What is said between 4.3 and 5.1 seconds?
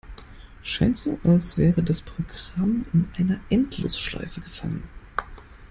gefangen.